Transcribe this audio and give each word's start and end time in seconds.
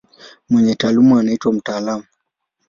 Mwenye 0.49 0.75
taaluma 0.75 1.19
anaitwa 1.19 1.53
mtaalamu. 1.53 2.03